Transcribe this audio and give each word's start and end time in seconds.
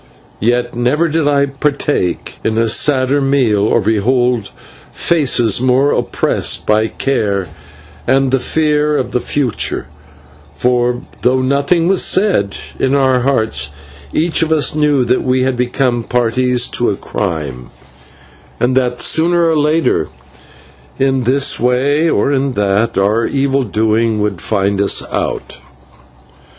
Yet 0.39 0.73
never 0.75 1.07
did 1.07 1.27
I 1.27 1.45
partake 1.45 2.39
of 2.43 2.57
a 2.57 2.67
sadder 2.67 3.21
meal, 3.21 3.59
or 3.59 3.79
behold 3.79 4.49
faces 4.91 5.61
more 5.61 5.91
oppressed 5.91 6.65
by 6.65 6.87
care 6.87 7.49
and 8.07 8.31
the 8.31 8.39
fear 8.39 8.97
of 8.97 9.11
the 9.11 9.19
future; 9.19 9.85
for, 10.55 11.03
though 11.21 11.43
nothing 11.43 11.87
was 11.87 12.03
said, 12.03 12.57
in 12.79 12.95
our 12.95 13.19
hearts 13.19 13.69
each 14.11 14.41
of 14.41 14.51
us 14.51 14.73
knew 14.73 15.05
that 15.05 15.21
we 15.21 15.43
had 15.43 15.55
become 15.55 16.03
parties 16.03 16.65
to 16.69 16.89
a 16.89 16.95
crime, 16.95 17.69
and 18.59 18.75
that 18.75 19.01
sooner 19.03 19.47
or 19.47 19.55
later, 19.55 20.07
in 20.97 21.25
this 21.25 21.59
way 21.59 22.09
or 22.09 22.33
in 22.33 22.53
that, 22.53 22.97
our 22.97 23.27
evil 23.27 23.61
doing 23.63 24.19
would 24.19 24.41
find 24.41 24.81
us 24.81 25.03
out. 25.13 25.59